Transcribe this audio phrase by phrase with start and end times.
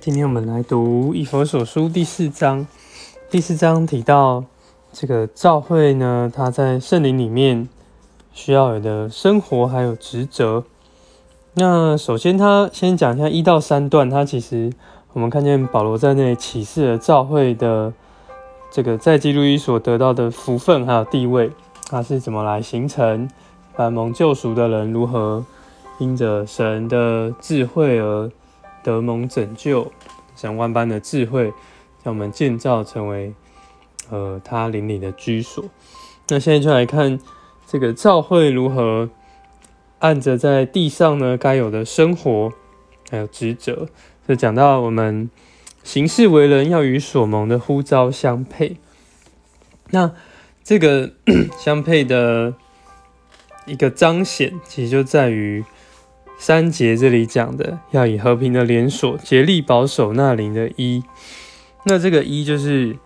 [0.00, 2.64] 今天我们来读《以佛所书》第四章。
[3.28, 4.44] 第四章提到
[4.92, 7.68] 这个教会呢，它在圣灵里面
[8.32, 10.62] 需要有的生活还有职责。
[11.54, 14.72] 那首先，他先讲一下一到三段，他其实
[15.14, 17.92] 我们看见保罗在那里启示了教会的
[18.70, 21.50] 这个在基督里所得到的福分还有地位，
[21.90, 23.28] 它是怎么来形成，
[23.74, 25.44] 凡蒙救赎的人如何
[25.98, 28.30] 因着神的智慧而。
[28.82, 29.92] 得蒙拯救，
[30.36, 31.52] 神万般的智慧，
[32.04, 33.34] 将我们建造成为
[34.10, 35.64] 呃他灵里的居所。
[36.28, 37.18] 那现在就来看
[37.66, 39.10] 这个教会如何
[39.98, 42.52] 按着在地上呢该有的生活
[43.10, 43.88] 还有职责，
[44.26, 45.30] 就讲到我们
[45.82, 48.76] 行事为人要与所蒙的呼召相配。
[49.90, 50.12] 那
[50.62, 51.12] 这个
[51.58, 52.54] 相配的
[53.66, 55.64] 一个彰显，其实就在于。
[56.40, 61.02] 三节这里讲的要以和平的连锁竭力保守那灵的一，
[61.84, 62.96] 那这个一就是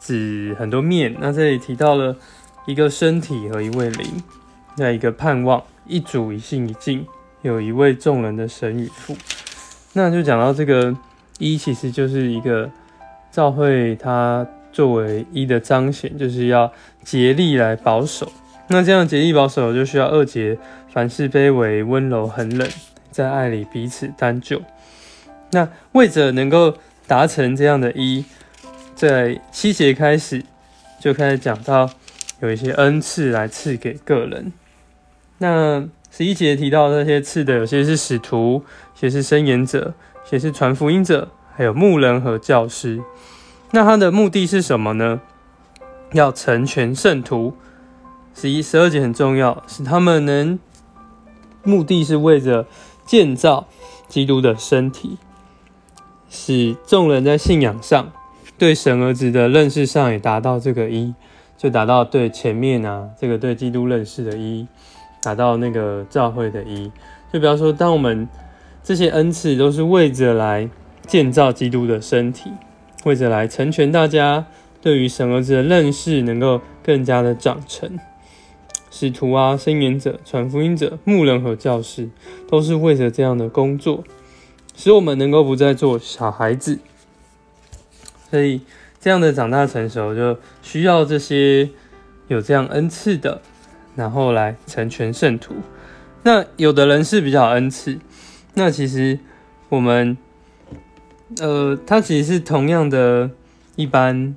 [0.00, 1.14] 指很多面。
[1.20, 2.16] 那这里提到了
[2.64, 4.06] 一个身体和一位灵，
[4.76, 7.04] 那一个盼望，一主一信一敬，
[7.42, 9.16] 有一位众人的神与父。
[9.94, 10.96] 那就讲到这个
[11.38, 12.70] 一，其实就是一个
[13.32, 16.72] 教会，它作为一的彰显，就是要
[17.02, 18.30] 竭力来保守。
[18.68, 20.56] 那这样竭力保守，就需要二节。
[20.92, 22.68] 凡事卑微、温柔、很冷，
[23.10, 24.62] 在爱里彼此担救。
[25.50, 26.74] 那为着能够
[27.06, 28.24] 达成这样的一，
[28.94, 30.44] 在七节开始
[31.00, 31.88] 就开始讲到
[32.40, 34.52] 有一些恩赐来赐给个人。
[35.38, 39.94] 那十一节提到那些赐的，有些是使徒，有些是申言者，
[40.24, 43.00] 有些是传福音者，还有牧人和教师。
[43.70, 45.20] 那他的目的是什么呢？
[46.12, 47.56] 要成全圣徒。
[48.34, 50.58] 十一、十二节很重要，使他们能。
[51.68, 52.66] 目的是为着
[53.04, 53.66] 建造
[54.08, 55.18] 基督的身体，
[56.30, 58.10] 使众人在信仰上、
[58.56, 61.14] 对神儿子的认识上也达到这个一，
[61.58, 64.66] 就达到对前面啊这个对基督认识的一，
[65.22, 66.90] 达到那个教会的一。
[67.30, 68.26] 就比方说，当我们
[68.82, 70.70] 这些恩赐都是为着来
[71.06, 72.50] 建造基督的身体，
[73.04, 74.46] 为着来成全大家
[74.80, 77.98] 对于神儿子的认识，能够更加的长成。
[79.00, 82.08] 使徒啊，申言者、传福音者、牧人和教师，
[82.48, 84.02] 都是为着这样的工作，
[84.74, 86.80] 使我们能够不再做小孩子。
[88.28, 88.60] 所以，
[89.00, 91.70] 这样的长大成熟，就需要这些
[92.26, 93.40] 有这样恩赐的，
[93.94, 95.54] 然后来成全圣徒。
[96.24, 98.00] 那有的人是比较恩赐，
[98.54, 99.20] 那其实
[99.68, 100.18] 我们，
[101.40, 103.30] 呃，他其实是同样的
[103.76, 104.34] 一般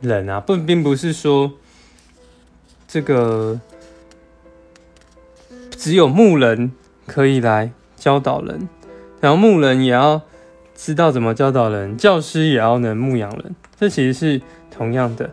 [0.00, 1.50] 人啊，不，并不是说
[2.86, 3.60] 这个。
[5.76, 6.72] 只有牧人
[7.06, 8.68] 可以来教导人，
[9.20, 10.22] 然后牧人也要
[10.74, 14.40] 知道怎么教导人，教师也要能牧养人，这其实是
[14.70, 15.30] 同样的，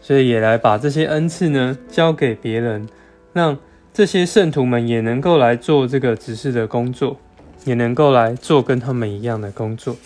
[0.00, 2.88] 所以也来把这些恩赐呢交给别人，
[3.32, 3.58] 让
[3.92, 7.18] 这些圣徒们也能够来做这个指示的工作，
[7.64, 9.96] 也能够来做跟他们一样的工作，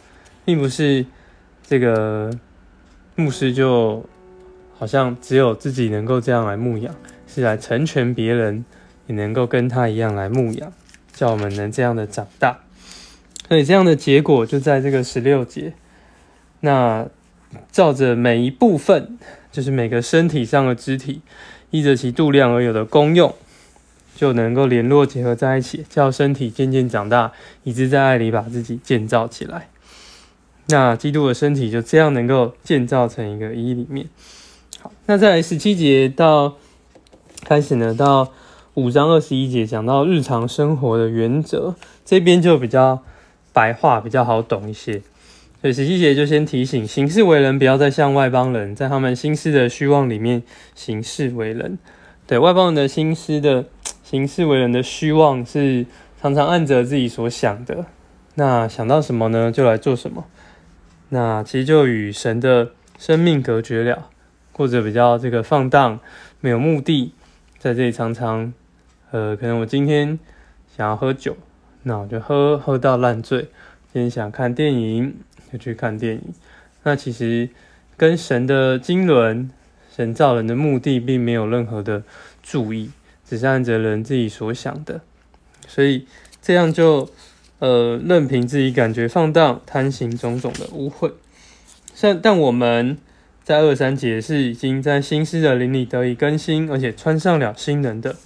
[0.44, 1.06] 并不是
[1.66, 2.30] 这个
[3.14, 4.04] 牧师就
[4.76, 6.94] 好像只有自己能够这样来牧养，
[7.26, 8.64] 是来成全别人。
[9.06, 10.72] 也能够跟他一样来牧养，
[11.12, 12.60] 叫我们能这样的长大。
[13.47, 15.75] 所以这样的结果就在这个十六节。
[16.60, 17.06] 那
[17.70, 19.19] 照着每一部分，
[19.53, 21.20] 就是每个身体上的肢体，
[21.70, 23.34] 依着其度量而有的功用，
[24.16, 27.32] 就能够联络结合在一起，叫身体渐渐长大，
[27.64, 29.69] 以致在爱里把自己建造起来。
[30.69, 34.06] 那基督的身体就这样能够建造成一个一里面。
[34.81, 36.56] 好，那在十七节到
[37.44, 38.32] 开始呢，到。
[38.74, 43.04] 五章二十一节讲到日常生活的原则，这边就比较
[43.52, 45.00] 白话，比较好懂一些。
[45.60, 50.42] 所以十七节就先提醒行事为人，不要再像外邦人，在他们心思的虚妄里面
[50.74, 51.78] 行事为人。
[52.26, 53.66] 对外邦人的心思的
[54.02, 55.86] 行事为人的虚妄，是
[56.20, 57.86] 常常按着自己所想的，
[58.34, 60.24] 那想到什么呢，就来做什么。
[61.10, 64.08] 那其实就与神的生命隔绝了，
[64.50, 66.00] 过着比较这个放荡、
[66.40, 67.12] 没有目的，
[67.60, 68.52] 在这里常常。
[69.10, 70.18] 呃，可能我今天
[70.76, 71.36] 想要喝酒，
[71.84, 73.48] 那我就喝喝到烂醉。
[73.92, 75.14] 今天想看电影，
[75.52, 76.22] 就去看电影。
[76.82, 77.48] 那其实
[77.96, 79.50] 跟神的经纶、
[79.94, 82.02] 神造人的目的，并没有任何的
[82.42, 82.90] 注意，
[83.24, 85.00] 只是按着人自己所想的。
[85.68, 86.06] 所以
[86.42, 87.08] 这样就
[87.60, 91.12] 呃，任凭自己感觉放荡、贪行种种的污秽。
[91.94, 92.98] 像但我们
[93.44, 98.16] 在二三节是已经在新思的灵里得以更新，而且穿上了新人的。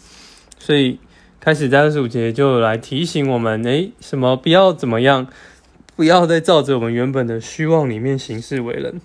[0.59, 0.99] 所以
[1.41, 5.27] 开始在二十五节就来提醒我们，诶，什么不要怎么样，
[5.97, 9.01] 不要再照着我们原本的虚妄里面行事为人，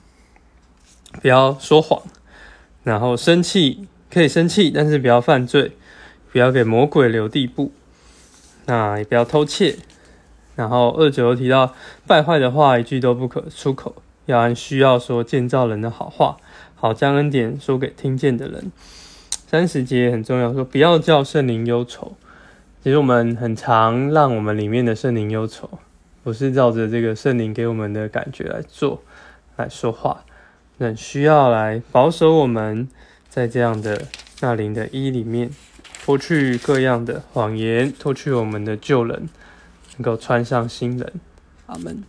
[1.21, 2.01] 不要说谎，
[2.83, 5.71] 然后生气可以生气，但是不要犯罪，
[6.31, 7.71] 不要给魔鬼留地步，
[8.65, 9.77] 那也不要偷窃。
[10.56, 11.73] 然后二九又提到
[12.06, 13.95] 败坏的话一句都不可出口，
[14.27, 16.38] 要按需要说建造人的好话，
[16.75, 18.71] 好将恩典说给听见的人。
[19.53, 22.17] 三十节很重要，说不要叫圣灵忧愁。
[22.83, 25.69] 其实我们很常让我们里面的圣灵忧愁，
[26.23, 29.03] 不是照着这个圣灵给我们的感觉来做
[29.57, 30.25] 来说话，
[30.79, 32.89] 那需要来保守我们
[33.29, 34.07] 在这样的
[34.41, 35.51] 那灵的衣里面，
[36.03, 39.29] 脱去各样的谎言，脱去我们的旧人。
[39.97, 41.13] 能够穿上新人，
[41.67, 42.03] 阿门。